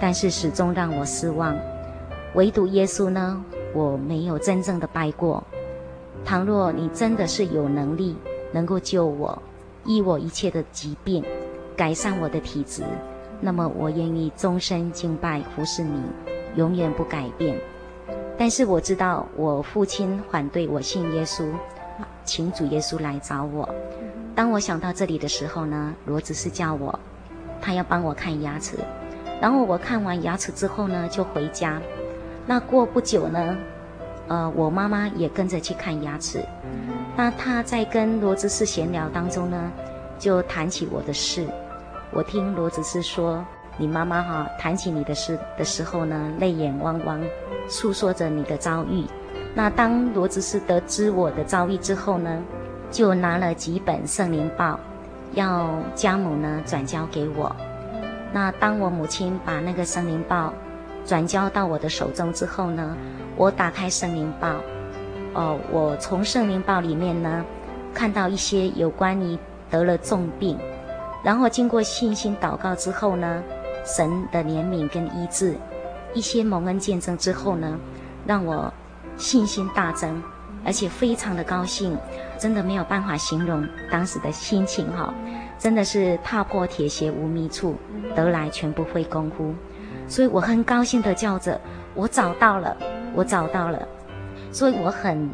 [0.00, 1.54] 但是始终让我失望。
[2.34, 5.44] 唯独耶稣呢，我没有真正的拜过。
[6.24, 8.14] 倘若你真的是有能力
[8.52, 9.40] 能够救我，
[9.84, 11.24] 医我一切的疾病，
[11.76, 12.82] 改善我的体质，
[13.40, 16.02] 那么我愿意终身敬拜服侍你，
[16.56, 17.58] 永远不改变。
[18.36, 21.44] 但是我知道我父亲反对我信耶稣，
[22.24, 23.68] 请主耶稣来找我。
[24.34, 26.98] 当我想到这里的时候呢，罗执事叫我，
[27.60, 28.76] 他要帮我看牙齿。
[29.40, 31.80] 然后我看完牙齿之后呢，就回家。
[32.46, 33.56] 那过不久呢，
[34.28, 36.42] 呃，我妈妈也跟着去看牙齿。
[37.22, 39.70] 那他在跟罗执事闲聊当中呢，
[40.18, 41.46] 就谈起我的事。
[42.12, 43.44] 我听罗执事说，
[43.76, 47.20] 你妈妈哈谈起你的事的时候呢，泪眼汪汪，
[47.68, 49.04] 诉说着你的遭遇。
[49.54, 52.42] 那当罗执事得知我的遭遇之后呢，
[52.90, 54.80] 就拿了几本圣灵报，
[55.34, 57.54] 要家母呢转交给我。
[58.32, 60.54] 那当我母亲把那个圣灵报
[61.04, 62.96] 转交到我的手中之后呢，
[63.36, 64.54] 我打开圣灵报，
[65.34, 67.44] 哦，我从圣灵报里面呢
[67.94, 69.38] 看到一些有关于
[69.70, 70.58] 得了重病，
[71.22, 73.42] 然后经过信心祷告之后呢，
[73.84, 75.56] 神的怜悯跟医治，
[76.14, 77.78] 一些蒙恩见证之后呢，
[78.26, 78.72] 让我
[79.16, 80.22] 信心大增。
[80.62, 81.96] 而且非常的高兴，
[82.38, 85.14] 真的没有办法形容当时的心情哈，
[85.58, 87.74] 真的是踏破铁鞋无觅处，
[88.14, 89.54] 得来全不费工夫，
[90.06, 91.58] 所以我很高兴的叫着，
[91.94, 92.76] 我找到了，
[93.14, 93.88] 我找到了，
[94.52, 95.28] 所以我很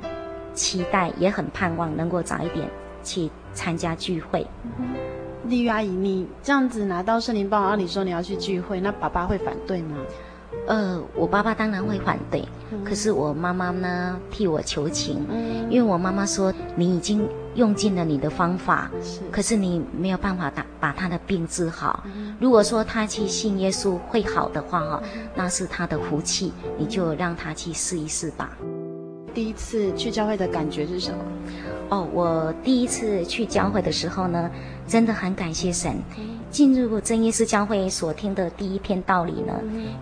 [0.55, 2.69] 期待，也很盼望能够早一点
[3.03, 4.47] 去参加聚会。
[5.45, 9.97] 丽玉阿姨，你这样子拿到圣灵报，按理说你要去聚会，那爸爸会反对吗？
[10.67, 12.43] 呃，我爸爸当然会反对，
[12.73, 22.03] 嗯、可是我妈妈呢替我求情，嗯、因为我妈妈说，你已经用尽了你的方法，是可是你没有办法把把他的病治好。
[22.07, 28.57] 嗯、如果说他去信耶稣会好的话哈，嗯、那是他的福气，你就让他去试一试吧。
[29.37, 31.19] 第一次去教会的感觉是什么？
[31.91, 34.51] 哦，我第一次去教会的时候呢，
[34.89, 35.95] 真的很感谢神。
[36.51, 39.53] 进入真耶稣教会所听的第一篇道理呢，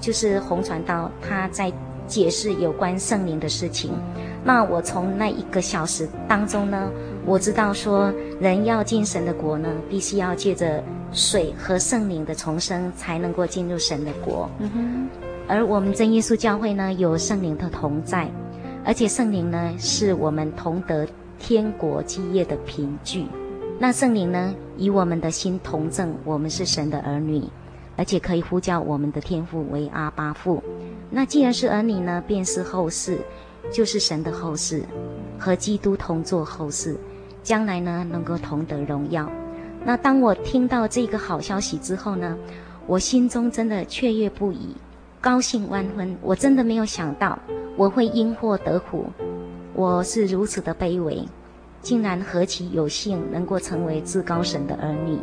[0.00, 1.72] 就是红传道他在
[2.06, 3.90] 解释有关圣灵的事情。
[4.44, 6.88] 那我从那一个小时当中呢，
[7.26, 10.80] 我知道说人要进神的国呢，必须要借着
[11.10, 14.48] 水和圣灵的重生，才能够进入神的国。
[14.60, 15.08] 嗯哼
[15.48, 18.30] 而我们真耶稣教会呢，有圣灵的同在，
[18.84, 21.08] 而且圣灵呢，是我们同得
[21.38, 23.26] 天国基业的凭据。
[23.78, 27.42] 那圣灵呢，与我们的心同证，我们是神的儿女，
[27.96, 30.62] 而且可以呼叫我们的天父为阿爸父。
[31.10, 33.18] 那既然是儿女呢，便是后世，
[33.72, 34.82] 就是神的后世，
[35.38, 36.96] 和基督同作后世，
[37.42, 39.30] 将来呢能够同得荣耀。
[39.84, 42.36] 那当我听到这个好消息之后呢，
[42.86, 44.76] 我心中真的雀跃不已，
[45.24, 46.14] 高兴万分。
[46.20, 47.38] 我真的没有想到
[47.78, 49.06] 我会因祸得福，
[49.72, 51.26] 我是如此的卑微。
[51.80, 55.18] 竟然何其有幸能够成为至高神的儿女，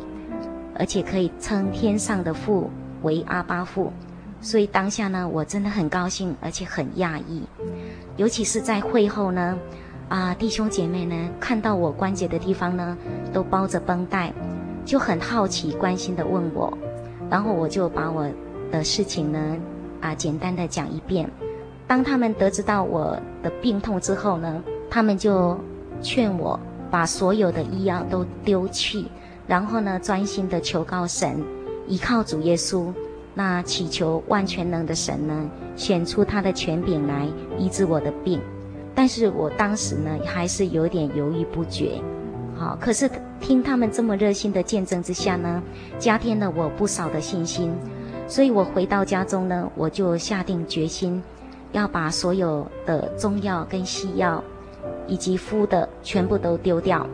[0.76, 2.72] 而且可以称天上的父
[3.04, 3.94] 为阿爸父，
[4.42, 7.44] 所以当下呢，我真的很高兴，而且很讶异。
[8.18, 9.56] 尤其是在会后呢，
[10.10, 12.98] 啊，弟兄姐妹呢，看到我关节的地方呢，
[13.32, 14.34] 都包着绷带，
[14.84, 16.76] 就很好奇、关心地问我，
[17.30, 18.28] 然后我就把我
[18.72, 19.58] 的事情呢，
[20.02, 21.30] 啊，简单的讲一遍。
[21.88, 25.58] 当他们得知到我的病痛之后呢，他们就。
[26.04, 29.06] 劝我把所有的医药都丢弃，
[29.46, 31.40] 然后呢，专心的求告神，
[31.86, 32.92] 依靠主耶稣，
[33.36, 38.42] 那祈求万全能的神呢，显出他的权柄来医治我的病。
[38.96, 42.02] 但是我当时呢，还是有点犹豫不决。
[42.56, 43.08] 好，可是
[43.40, 45.62] 听他们这么热心的见证之下呢，
[46.00, 47.72] 加添了我不少的信心。
[48.32, 51.22] 所以我回到家中呢，我就下定决心，
[51.74, 54.42] 要把所有的中药跟西药。
[55.08, 57.06] 以及敷的全部都丢掉。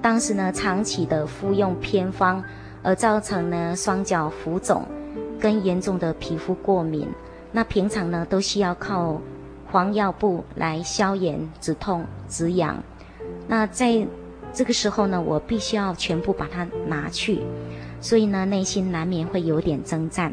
[0.00, 2.42] 当时呢，长期的服用偏方，
[2.82, 4.84] 而造成呢双脚浮肿，
[5.38, 7.06] 跟严重的皮肤过敏。
[7.52, 9.20] 那平常呢都需要靠
[9.70, 12.80] 黄药布来消炎、止痛、止痒。
[13.48, 14.06] 那在
[14.52, 17.40] 这个时候呢，我必须要全部把它拿去，
[18.00, 20.32] 所以呢内心难免会有点挣扎。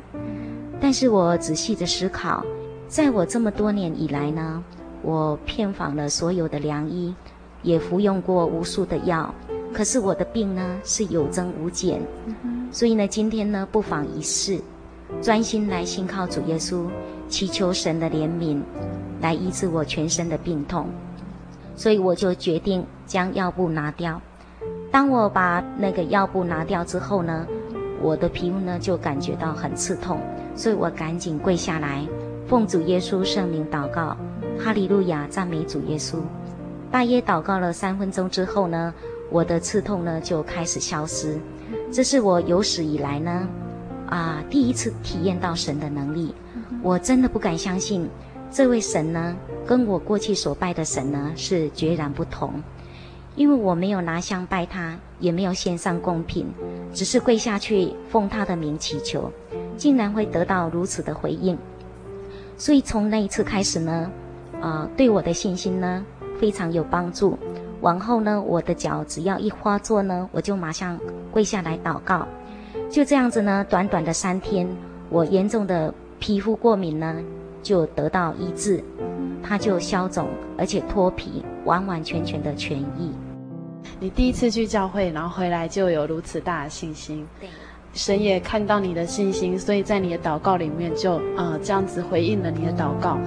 [0.80, 2.46] 但是我仔细的思考，
[2.88, 4.64] 在我这么多年以来呢。
[5.04, 7.14] 我遍访了所有的良医，
[7.62, 9.34] 也服用过无数的药，
[9.72, 12.02] 可是我的病呢是有增无减。
[12.72, 14.60] 所以呢，今天呢不妨一试，
[15.22, 16.88] 专心来信靠主耶稣，
[17.30, 18.60] 祈求神的怜悯，
[19.22, 20.88] 来医治我全身的病痛。
[21.76, 24.20] 所以我就决定将药布拿掉。
[24.92, 27.46] 当我把那个药布拿掉之后呢，
[28.02, 30.20] 我的皮肤呢就感觉到很刺痛，
[30.56, 32.06] 所以我赶紧跪下来，
[32.48, 34.16] 奉主耶稣圣名祷告，
[34.58, 36.18] 哈利路亚，赞美主耶稣。
[36.90, 38.94] 大约祷告了三分钟之后呢，
[39.30, 41.38] 我的刺痛呢就开始消失。
[41.92, 43.48] 这是我有史以来呢，
[44.10, 46.34] 啊，第一次体验到神的能力。
[46.82, 48.10] 我真的不敢相信，
[48.50, 49.36] 这位神呢，
[49.66, 52.54] 跟我过去所拜的神呢是截然不同。
[53.38, 56.48] 因为我没有拿香拜他，也没有献上贡品，
[56.92, 59.32] 只是跪下去奉他的名祈求，
[59.78, 61.56] 竟然会得到如此的回应。
[62.58, 64.12] 所以从那一次开始呢，
[64.60, 66.04] 啊、对我的信心呢
[66.40, 67.38] 非常有帮助。
[67.82, 71.00] 往后呢，我的脚只要一发作呢，我就马上
[71.32, 72.28] 跪下来祷告。
[72.90, 74.68] 就这样子呢，短短的三天，
[75.10, 77.18] 我严重的皮肤过敏呢
[77.62, 78.84] 就得到医治，
[79.44, 80.28] 它就消肿，
[80.58, 83.12] 而且脱皮，完完全全的痊愈。
[84.00, 87.26] 你第一次去教会，然后回来就有如此大的信心。
[87.40, 87.50] 对，
[87.94, 93.18] 神也看到你的信心，所以在你的祷告里面就呃这样子回应了你的祷告。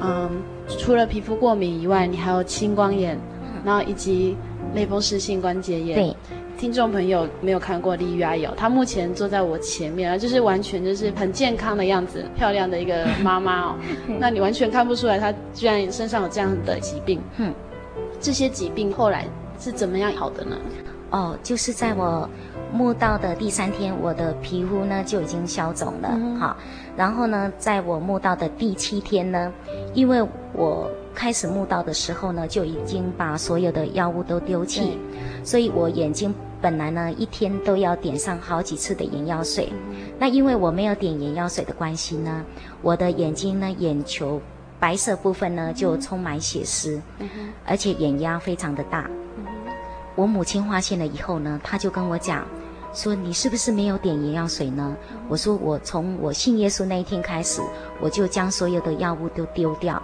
[0.00, 0.42] 嗯，
[0.76, 3.16] 除了皮肤过敏以外，你还有青光眼，
[3.64, 4.36] 然后以及
[4.74, 5.96] 类风湿性关节炎。
[5.96, 6.16] 对。
[6.60, 13.74] 听众朋友没有看过丽玉阿姨，她目前坐在我前面啊，就是完全就是很健康的样子，漂亮的一个妈妈哦。
[14.20, 17.18] 那你完全看不出来，她居然身上有这样的疾病。
[17.38, 17.50] 嗯，
[18.20, 19.26] 这些疾病后来
[19.58, 20.54] 是怎么样好的呢？
[21.12, 22.28] 哦，就是在我
[22.70, 26.10] 墓道的第三天，我的皮肤呢就已经消肿了。
[26.12, 26.54] 嗯、好，
[26.94, 29.50] 然后呢，在我墓道的第七天呢，
[29.94, 34.98] 因为我开始墓道的时候呢，就已经把所有的药物都丢弃，
[35.42, 36.34] 所以我眼睛。
[36.62, 39.72] 本来呢，一天都要点上好几次的眼药水，
[40.18, 42.44] 那因为我没有点眼药水的关系呢，
[42.82, 44.40] 我的眼睛呢，眼球
[44.78, 47.00] 白色部分呢就充满血丝，
[47.64, 49.08] 而且眼压非常的大。
[50.16, 52.46] 我母亲发现了以后呢，她就跟我讲
[52.92, 54.94] 说：“你是不是没有点眼药水呢？”
[55.30, 57.62] 我说：“我从我信耶稣那一天开始，
[58.00, 60.02] 我就将所有的药物都丢掉。”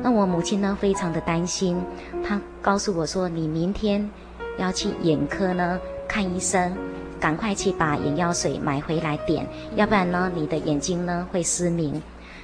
[0.00, 1.76] 那我母亲呢，非常的担心，
[2.24, 4.08] 她告诉我说：“你明天
[4.56, 5.78] 要去眼科呢。”
[6.08, 6.74] 看医生，
[7.20, 9.46] 赶快去把眼药水买回来点，
[9.76, 12.00] 要不然呢，你的眼睛呢会失明。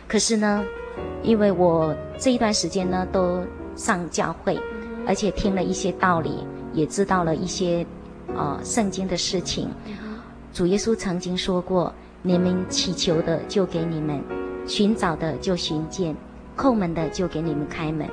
[0.06, 0.62] 可是呢，
[1.22, 3.42] 因为我这一段时间呢都
[3.74, 4.60] 上教会，
[5.06, 7.84] 而且听了一些道理，也知道了一些
[8.36, 9.70] 呃圣经的事情。
[10.52, 11.92] 主耶稣曾经说过
[12.22, 14.22] ：“你们祈求的就给你们，
[14.66, 16.14] 寻找的就寻见，
[16.56, 18.06] 叩门的就给你们开门。”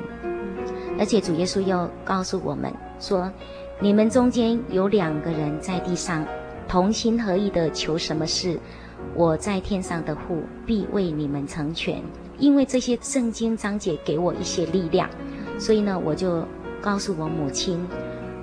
[0.97, 3.30] 而且主耶稣又告诉我们说。
[3.84, 6.24] 你们中间有两个人在地上
[6.68, 8.60] 同心合意的求什么事，
[9.16, 12.00] 我在天上的父必为你们成全。
[12.38, 15.10] 因为这些圣经章节给我一些力量，
[15.58, 16.46] 所以呢，我就
[16.80, 17.84] 告诉我母亲，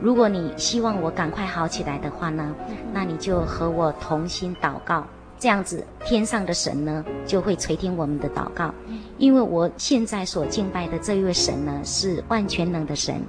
[0.03, 2.53] 如果你希望我赶快好起来的话呢，
[2.93, 5.07] 那你就和我同心祷告，
[5.39, 8.75] 这样子天上的神呢就会垂听我们的祷告。
[9.19, 13.23] 因为我现在所敬拜的这一位神呢是万全能的神。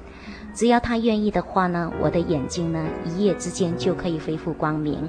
[0.53, 5.07] 只要他愿意的话呢，我的眼睛呢，一夜之间就可以恢复光明。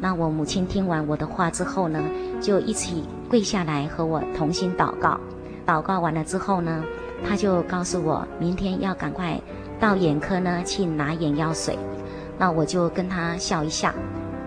[0.00, 2.00] 那我母亲听完我的话之后呢，
[2.40, 5.18] 就一起跪下来和我同心祷告。
[5.66, 6.82] 祷告完了之后呢，
[7.26, 9.38] 他就告诉我，明天要赶快
[9.78, 11.78] 到眼科呢去拿眼药水。
[12.38, 13.92] 那我就跟他笑一笑。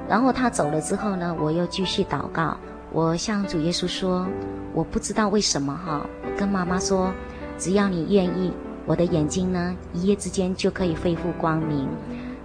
[0.08, 2.58] 然后他走了之后呢，我又继续祷告。
[2.92, 4.26] 我向主耶稣说，
[4.74, 6.04] 我不知道为什么哈，
[6.38, 7.12] 跟妈妈说，
[7.58, 8.52] 只要你愿意。
[8.90, 11.88] 我的眼睛呢，一夜之间就可以恢复光明。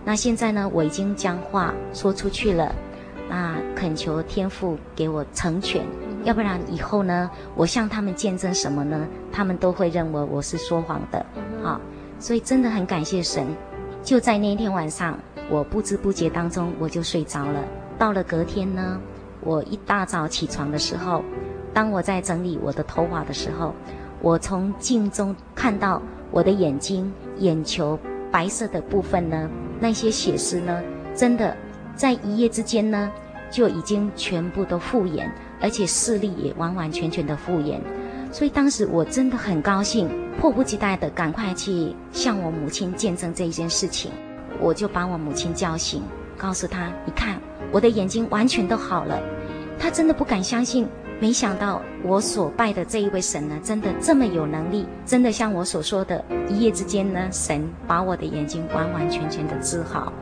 [0.05, 2.71] 那现在呢，我已经将话说出去了，
[3.31, 5.83] 那恳求天父给我成全，
[6.23, 9.09] 要不然以后呢，我向他们见证什么呢？
[9.33, 11.25] 他们都会认为我是说谎的。
[11.63, 11.81] 好，
[12.19, 13.47] 所以真的很感谢神。
[14.03, 15.19] 就在那一天晚上，
[15.49, 17.65] 我不知不觉当中我就睡着了。
[17.99, 19.01] 到了隔天呢，
[19.41, 21.25] 我一大早起床的时候，
[21.73, 23.75] 当我在整理我的头发的时候，
[24.21, 26.03] 我从镜中看到。
[26.35, 27.97] 我的眼睛、眼球
[28.29, 30.83] 白色的部分呢，那些血丝呢，
[31.15, 31.57] 真的
[31.95, 33.09] 在一夜之间呢，
[33.53, 37.81] 就已经全部都复原，而且视力也完完全全的复原。
[38.33, 40.11] 所以当时我真的很高兴，
[40.41, 44.11] 迫不及待的赶快去向我母亲见证这一件事情。
[44.61, 46.03] 我就把我母亲叫醒，
[46.37, 49.23] 告诉她：“你看，我的眼睛完全都好了。”
[49.79, 50.89] 她真的不敢相信。
[51.21, 60.13] 没想到我所拜的这一位神呢，真的这么有能力，真的像我所说的，一夜之间呢，神把我的眼睛完完全全的治好。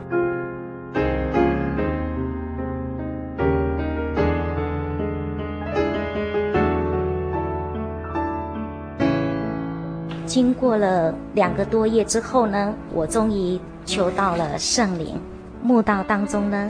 [10.25, 15.19] 经过了两个多月之后呢，我终于求到了圣灵。
[15.61, 16.69] 墓道当中呢，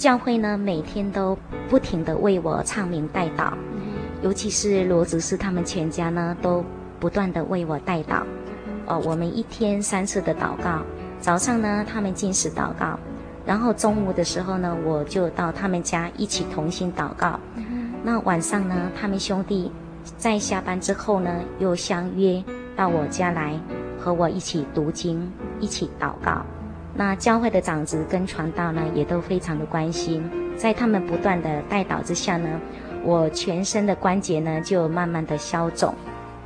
[0.00, 1.36] 教会呢每天都
[1.68, 3.52] 不停的为我唱名代祷，
[4.22, 6.64] 尤其是罗执事他们全家呢都
[6.98, 8.22] 不断的为我代祷。
[8.86, 10.80] 哦，我们一天三次的祷告，
[11.20, 12.98] 早上呢他们进食祷告，
[13.44, 17.38] 然后中午的时候呢我就到他们家一起同心祷告。
[18.02, 19.70] 那晚上呢，他们兄弟
[20.16, 22.42] 在下班之后呢又相约
[22.74, 23.54] 到我家来
[23.98, 25.30] 和我一起读经，
[25.60, 26.42] 一起祷告。
[27.00, 30.22] 那教会的长子跟传道呢也都非常的关心，
[30.54, 32.60] 在他们不断的带导之下呢，
[33.02, 35.94] 我全身的关节呢就慢慢的消肿，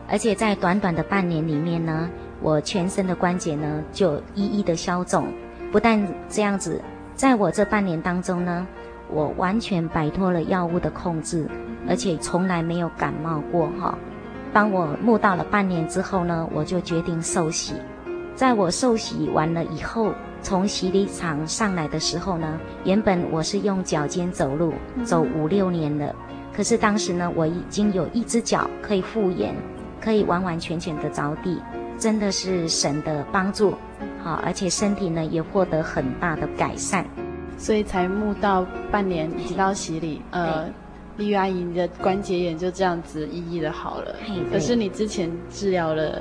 [0.09, 2.09] 而且在短短的半年里面呢。
[2.41, 5.27] 我全身的关节呢，就一一的消肿。
[5.73, 6.81] 不但这样子，
[7.17, 8.65] 在我这半年当中呢，
[9.11, 11.49] 我完全摆脱了药物的控制，
[11.89, 13.99] 而且从来没有感冒过哈。
[14.53, 17.75] 当我慕道了半年之后呢，我就决定受洗。
[18.37, 20.13] 在我受洗完了以后，
[20.45, 26.15] 从洗礼场上来的时候呢，原本我是用脚尖走路，走五六年了。
[26.55, 29.55] 可是当时呢，我已经有一只脚可以复原，
[30.03, 31.59] 可以完完全全的着地。
[31.99, 33.73] 真的是神的帮助，
[34.23, 37.07] 好，而且身体呢也获得很大的改善，
[37.57, 40.67] 所以才募到半年，一直到洗礼，呃，
[41.17, 44.15] 丽玉阿姨你的关节炎就这样子一一的好了。
[44.53, 46.21] 可是你之前治疗了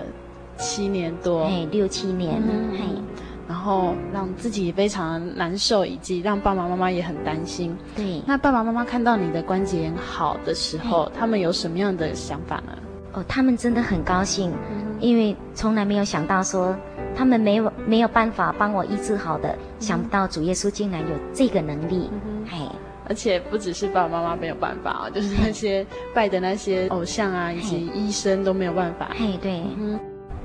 [0.58, 3.04] 七年多，六七年，嘿、嗯，
[3.48, 7.76] 然后让自己非常难受，以及让爸爸妈妈也很担心。
[7.96, 12.78] 对，那爸爸妈妈看到你的关节炎好的时候，他们有什么样的想法呢？
[13.14, 14.52] 哦，他们真的很高兴。
[15.00, 16.74] 因为从来没有想到说
[17.14, 22.10] 他们没有没有办法帮我医治好的，嗯、想不到主耶稣竟然有这个能力，
[22.50, 22.70] 哎、嗯，
[23.10, 29.10] 而且不只是爸爸妈妈没有办法，就是那些拜的那些偶像啊，以及医生都没有办法。
[29.14, 30.00] 嘿，对，嗯、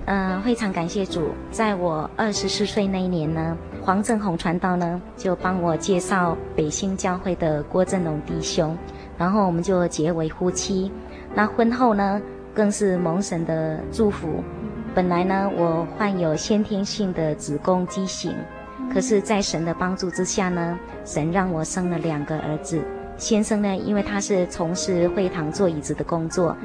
[0.09, 8.74] 呃，非常感谢主，在我二十四岁那一年呢，黄正宏传道呢就帮我介绍北新教会的郭振龙弟兄，
[9.18, 10.90] 然后我们就结为夫妻。
[11.34, 12.18] 那婚后呢，
[12.54, 14.42] 更是蒙神的祝福。
[14.94, 18.34] 本来呢，我患有先天性的子宫畸形，
[18.90, 22.80] 可是，在神的帮助之下呢，神让我生了两个儿子。
[23.18, 26.56] 先生呢，因为他是从事会堂做椅子的工作，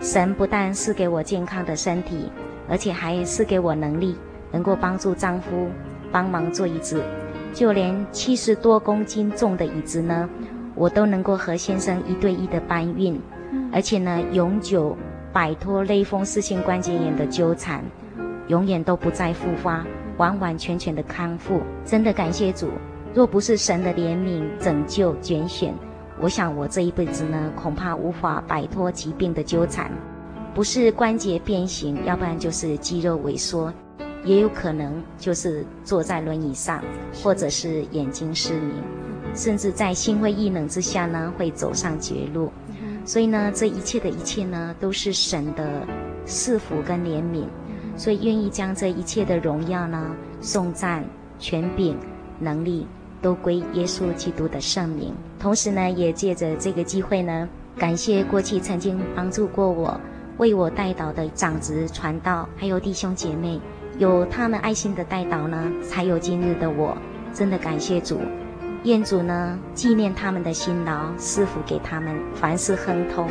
[0.00, 2.30] 神不但赐给我健康的身体，
[2.72, 4.16] 而且还赐给我能力，
[4.50, 5.68] 能够帮助丈夫
[6.10, 7.04] 帮忙做椅子。
[7.52, 10.26] 就连七十多公斤重的椅子呢，
[10.74, 13.20] 我都能够和先生一对一的搬运，
[13.70, 14.96] 而且呢，永久。
[15.34, 17.82] 摆脱类风湿性关节炎的纠缠，
[18.48, 19.82] 永远都不再复发，
[20.18, 21.62] 完完全全的康复。
[21.86, 22.68] 真的感谢主！
[23.14, 25.72] 若不是神的怜悯、拯救、拣选，
[26.20, 29.90] 我想我这一辈子呢，恐怕无法摆脱疾病的纠缠。
[30.54, 33.72] 不是关节变形，要不然就是肌肉萎缩，
[34.22, 36.84] 也有可能就是坐在轮椅上，
[37.22, 38.74] 或者是眼睛失明，
[39.34, 42.52] 甚至在心灰意冷之下呢，会走上绝路。
[43.04, 45.86] 所以呢，这一切的一切呢，都是神的
[46.26, 47.46] 赐福跟怜悯，
[47.96, 51.02] 所以愿意将这一切的荣耀呢、颂赞、
[51.38, 51.96] 权柄、
[52.38, 52.86] 能力，
[53.22, 55.14] 都归耶稣基督的圣名。
[55.38, 59.98] 同时呢，也借着这个机会呢，感谢过去曾经帮助过我、
[60.38, 63.60] 为我代祷的长子传道，还有弟兄姐妹，
[63.98, 66.96] 有他们爱心的代祷呢，才有今日的我。
[67.32, 68.20] 真的感谢主。
[68.84, 73.28] 愿主呢纪念他们的辛劳，赐福给他们，凡事亨通。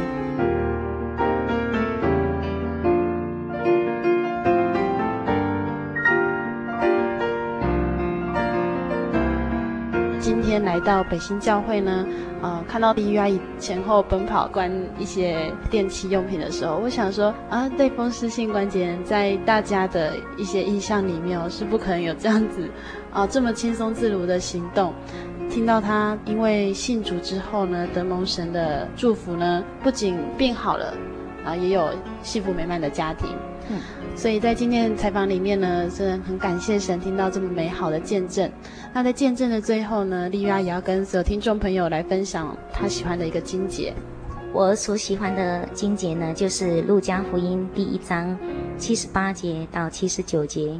[10.31, 12.07] 今天来到北新教会呢，
[12.41, 22.65] 呃，看到丽玉阿姨前后奔跑关一些电器用品的时候，我想说啊，类风湿性关节炎在大家的一些印象里面哦，是不可能有这样子
[23.11, 24.93] 啊这么轻松自如的行动。
[25.49, 30.93] 听到他因为信主之后呢，得蒙神的祝福呢，不仅病好了，
[31.43, 31.89] 啊，也有
[32.23, 33.27] 幸福美满的家庭。
[33.69, 33.81] 嗯，
[34.15, 38.49] 所以在今天采访里面呢，真的很感谢神听到这么美好的见证。
[38.93, 43.93] 那在见证的最后呢，丽玉阿姨要跟所有听众朋友来分享她喜欢的一个经节。
[44.53, 48.37] 我所喜欢的经节呢，就是路加福音第一章
[48.77, 50.79] 七十八节到七十九节，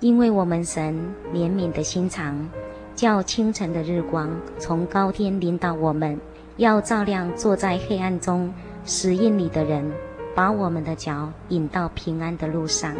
[0.00, 0.94] 因为我们神
[1.32, 2.48] 怜悯的心肠。
[2.96, 6.16] 叫清晨的日光从高天临到我们，
[6.58, 8.54] 要照亮坐在黑暗中
[8.84, 9.90] 死荫里的人，
[10.34, 12.92] 把我们的脚引到平安的路上。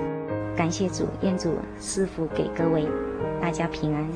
[0.56, 2.86] 感谢主，愿主赐福给各位，
[3.42, 4.06] 大家平安。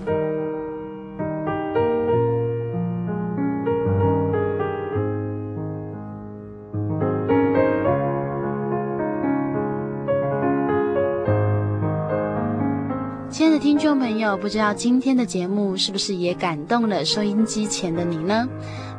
[13.28, 18.48] 亲爱的听众朋友，不知道今天的节目是不是也感动了收音机前的你呢？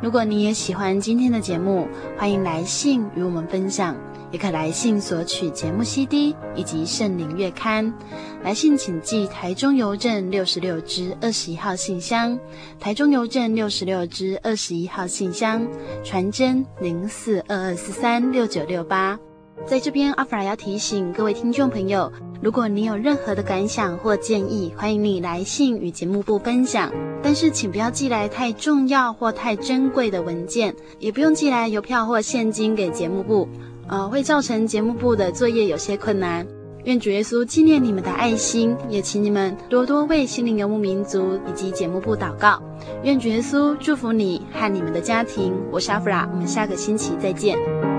[0.01, 3.95] 如果你也喜欢今天的节目，欢迎来信与我们分享，
[4.31, 7.93] 也可来信索取节目 CD 以及圣灵月刊。
[8.43, 12.39] 来信请寄台中邮政六十六支二十一号信箱，
[12.79, 15.67] 台中邮政六十六支二十一号信箱，
[16.03, 19.19] 传真零四二二四三六九六八。
[19.65, 22.09] 在这边，阿弗拉要提醒各位听众朋友，
[22.41, 26.89] 如果你有任何的感想或建议，欢迎你来信与节目部分享。
[27.21, 33.49] 但是，请不要寄来太重要或太珍贵的文件，也不用寄来邮票或现金给节目部，
[33.89, 36.45] 呃，会造成节目部的作业有些困难。
[36.85, 42.61] 愿主耶稣纪念你们的爱心，也请你们多多为心灵游牧民族以及节目部祷告。
[43.03, 45.53] 愿主耶稣祝福你和你们的家庭。
[45.71, 47.98] 我是阿弗拉，我们下个星期再见。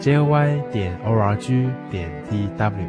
[0.00, 2.86] Joy 点 org 点 D W，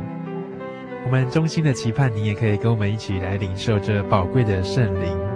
[1.05, 5.28] 我们衷心的期盼你也可以跟我们一起来领受这宝贵的圣灵。